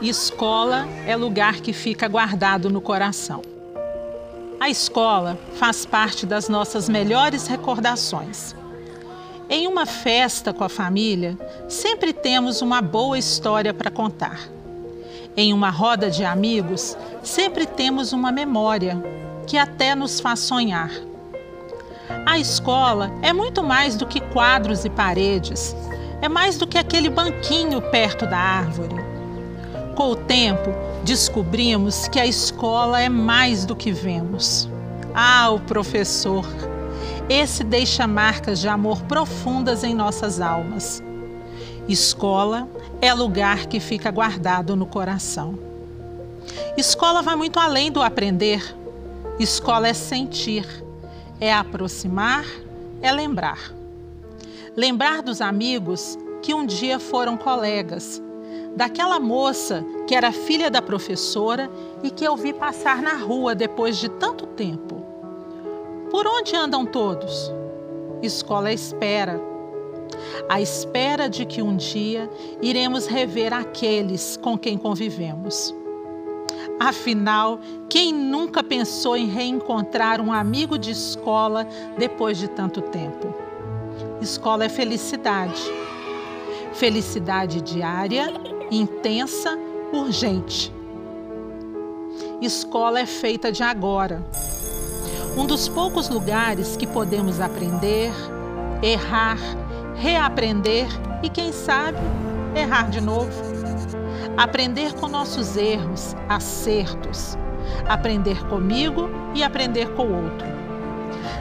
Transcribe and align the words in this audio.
Escola 0.00 0.86
é 1.08 1.16
lugar 1.16 1.56
que 1.56 1.72
fica 1.72 2.06
guardado 2.06 2.70
no 2.70 2.80
coração. 2.80 3.42
A 4.60 4.70
escola 4.70 5.36
faz 5.54 5.84
parte 5.84 6.24
das 6.24 6.48
nossas 6.48 6.88
melhores 6.88 7.48
recordações. 7.48 8.54
Em 9.50 9.66
uma 9.66 9.86
festa 9.86 10.52
com 10.52 10.62
a 10.62 10.68
família, 10.68 11.36
sempre 11.68 12.12
temos 12.12 12.62
uma 12.62 12.80
boa 12.80 13.18
história 13.18 13.74
para 13.74 13.90
contar. 13.90 14.38
Em 15.36 15.52
uma 15.52 15.68
roda 15.68 16.08
de 16.08 16.24
amigos, 16.24 16.96
sempre 17.20 17.66
temos 17.66 18.12
uma 18.12 18.30
memória 18.30 19.02
que 19.48 19.58
até 19.58 19.96
nos 19.96 20.20
faz 20.20 20.38
sonhar. 20.38 20.92
A 22.24 22.38
escola 22.38 23.10
é 23.20 23.32
muito 23.32 23.64
mais 23.64 23.96
do 23.96 24.06
que 24.06 24.20
quadros 24.20 24.84
e 24.84 24.90
paredes, 24.90 25.74
é 26.22 26.28
mais 26.28 26.56
do 26.56 26.68
que 26.68 26.78
aquele 26.78 27.10
banquinho 27.10 27.82
perto 27.90 28.26
da 28.26 28.38
árvore 28.38 29.17
com 29.98 30.12
o 30.12 30.14
tempo, 30.14 30.70
descobrimos 31.02 32.06
que 32.06 32.20
a 32.20 32.24
escola 32.24 33.02
é 33.02 33.08
mais 33.08 33.64
do 33.64 33.74
que 33.74 33.90
vemos. 33.90 34.68
Ah, 35.12 35.50
o 35.50 35.58
professor! 35.58 36.46
Esse 37.28 37.64
deixa 37.64 38.06
marcas 38.06 38.60
de 38.60 38.68
amor 38.68 39.02
profundas 39.02 39.82
em 39.82 39.96
nossas 39.96 40.40
almas. 40.40 41.02
Escola 41.88 42.68
é 43.02 43.12
lugar 43.12 43.66
que 43.66 43.80
fica 43.80 44.08
guardado 44.12 44.76
no 44.76 44.86
coração. 44.86 45.58
Escola 46.76 47.20
vai 47.20 47.34
muito 47.34 47.58
além 47.58 47.90
do 47.90 48.00
aprender. 48.00 48.62
Escola 49.40 49.88
é 49.88 49.94
sentir, 49.94 50.64
é 51.40 51.52
aproximar, 51.52 52.44
é 53.02 53.10
lembrar. 53.10 53.72
Lembrar 54.76 55.22
dos 55.22 55.40
amigos 55.40 56.16
que 56.40 56.54
um 56.54 56.64
dia 56.64 57.00
foram 57.00 57.36
colegas 57.36 58.22
daquela 58.78 59.18
moça 59.18 59.84
que 60.06 60.14
era 60.14 60.30
filha 60.30 60.70
da 60.70 60.80
professora 60.80 61.68
e 62.00 62.12
que 62.12 62.24
eu 62.24 62.36
vi 62.36 62.52
passar 62.52 63.02
na 63.02 63.14
rua 63.14 63.52
depois 63.52 63.98
de 63.98 64.08
tanto 64.08 64.46
tempo. 64.46 65.02
Por 66.12 66.28
onde 66.28 66.54
andam 66.54 66.86
todos? 66.86 67.52
Escola 68.22 68.72
espera. 68.72 69.40
A 70.48 70.60
espera 70.60 71.28
de 71.28 71.44
que 71.44 71.60
um 71.60 71.76
dia 71.76 72.30
iremos 72.62 73.08
rever 73.08 73.52
aqueles 73.52 74.36
com 74.36 74.56
quem 74.56 74.78
convivemos. 74.78 75.74
Afinal, 76.78 77.58
quem 77.90 78.14
nunca 78.14 78.62
pensou 78.62 79.16
em 79.16 79.26
reencontrar 79.26 80.20
um 80.20 80.32
amigo 80.32 80.78
de 80.78 80.92
escola 80.92 81.66
depois 81.98 82.38
de 82.38 82.46
tanto 82.46 82.80
tempo? 82.80 83.34
Escola 84.22 84.66
é 84.66 84.68
felicidade. 84.68 85.60
Felicidade 86.72 87.60
diária 87.60 88.57
intensa, 88.70 89.58
urgente. 89.92 90.72
Escola 92.40 93.00
é 93.00 93.06
feita 93.06 93.50
de 93.50 93.62
agora. 93.62 94.24
Um 95.36 95.46
dos 95.46 95.68
poucos 95.68 96.08
lugares 96.08 96.76
que 96.76 96.86
podemos 96.86 97.40
aprender, 97.40 98.12
errar, 98.82 99.38
reaprender 99.96 100.86
e, 101.22 101.28
quem 101.28 101.52
sabe, 101.52 101.98
errar 102.54 102.90
de 102.90 103.00
novo. 103.00 103.30
Aprender 104.36 104.94
com 104.94 105.08
nossos 105.08 105.56
erros, 105.56 106.14
acertos. 106.28 107.36
Aprender 107.88 108.44
comigo 108.46 109.08
e 109.34 109.42
aprender 109.42 109.88
com 109.94 110.04
o 110.04 110.24
outro. 110.24 110.46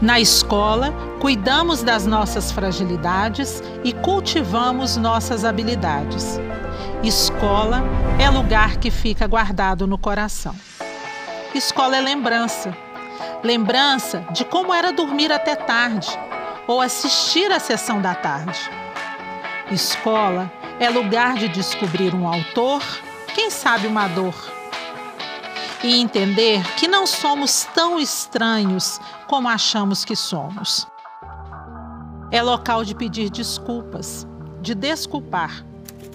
Na 0.00 0.20
escola, 0.20 0.92
cuidamos 1.20 1.82
das 1.82 2.06
nossas 2.06 2.52
fragilidades 2.52 3.62
e 3.84 3.92
cultivamos 3.92 4.96
nossas 4.96 5.44
habilidades. 5.44 6.40
Escola 7.02 7.80
é 8.20 8.28
lugar 8.28 8.78
que 8.78 8.90
fica 8.90 9.24
guardado 9.28 9.86
no 9.86 9.96
coração. 9.96 10.54
Escola 11.54 11.96
é 11.96 12.00
lembrança. 12.00 12.76
Lembrança 13.42 14.26
de 14.32 14.44
como 14.44 14.74
era 14.74 14.92
dormir 14.92 15.30
até 15.32 15.54
tarde 15.54 16.08
ou 16.66 16.80
assistir 16.80 17.52
à 17.52 17.60
sessão 17.60 18.02
da 18.02 18.16
tarde. 18.16 18.58
Escola 19.70 20.50
é 20.80 20.90
lugar 20.90 21.34
de 21.34 21.46
descobrir 21.46 22.12
um 22.16 22.26
autor, 22.26 22.82
quem 23.32 23.48
sabe 23.48 23.86
uma 23.86 24.08
dor. 24.08 24.34
E 25.84 26.00
entender 26.00 26.64
que 26.74 26.88
não 26.88 27.06
somos 27.06 27.64
tão 27.72 28.00
estranhos 28.00 29.00
como 29.28 29.48
achamos 29.48 30.04
que 30.04 30.16
somos. 30.16 30.84
É 32.32 32.42
local 32.42 32.84
de 32.84 32.92
pedir 32.96 33.30
desculpas, 33.30 34.26
de 34.60 34.74
desculpar 34.74 35.67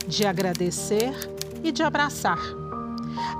de 0.07 0.25
agradecer 0.25 1.13
e 1.63 1.71
de 1.71 1.83
abraçar. 1.83 2.39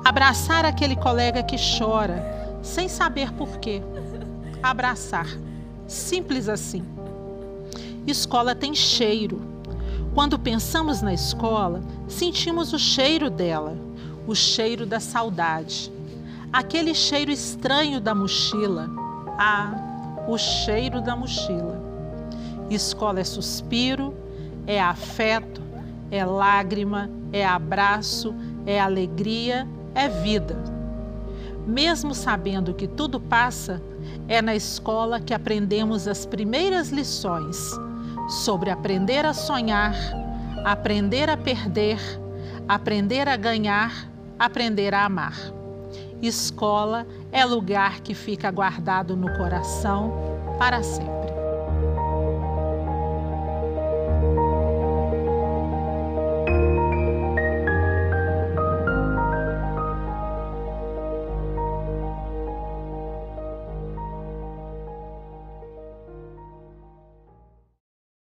Abraçar 0.03 0.65
aquele 0.65 0.95
colega 0.95 1.43
que 1.43 1.55
chora, 1.57 2.59
sem 2.61 2.87
saber 2.87 3.31
porquê. 3.33 3.81
Abraçar. 4.61 5.27
Simples 5.87 6.47
assim. 6.47 6.83
Escola 8.05 8.53
tem 8.53 8.73
cheiro. 8.75 9.41
Quando 10.13 10.37
pensamos 10.37 11.01
na 11.01 11.13
escola, 11.13 11.81
sentimos 12.07 12.71
o 12.71 12.79
cheiro 12.79 13.29
dela, 13.29 13.75
o 14.27 14.35
cheiro 14.35 14.85
da 14.85 14.99
saudade. 14.99 15.91
Aquele 16.51 16.93
cheiro 16.93 17.31
estranho 17.31 17.99
da 17.99 18.13
mochila. 18.13 18.89
Ah, 19.39 19.73
o 20.27 20.37
cheiro 20.37 21.01
da 21.01 21.15
mochila. 21.15 21.81
Escola 22.69 23.19
é 23.19 23.23
suspiro, 23.23 24.13
é 24.67 24.79
afeto, 24.79 25.62
é 26.13 26.23
lágrima, 26.23 27.09
é 27.31 27.43
abraço, 27.43 28.35
é 28.67 28.79
alegria, 28.79 29.67
é 29.95 30.07
vida. 30.07 30.55
Mesmo 31.65 32.13
sabendo 32.13 32.71
que 32.71 32.87
tudo 32.87 33.19
passa, 33.19 33.81
é 34.27 34.39
na 34.39 34.55
escola 34.55 35.19
que 35.19 35.33
aprendemos 35.33 36.07
as 36.07 36.23
primeiras 36.23 36.89
lições 36.89 37.57
sobre 38.29 38.69
aprender 38.69 39.25
a 39.25 39.33
sonhar, 39.33 39.95
aprender 40.63 41.31
a 41.31 41.35
perder, 41.35 41.99
aprender 42.67 43.27
a 43.27 43.35
ganhar, 43.35 44.07
aprender 44.37 44.93
a 44.93 45.05
amar. 45.05 45.35
Escola 46.21 47.07
é 47.31 47.43
lugar 47.43 48.01
que 48.01 48.13
fica 48.13 48.51
guardado 48.51 49.17
no 49.17 49.35
coração 49.35 50.13
para 50.59 50.83
sempre. 50.83 51.22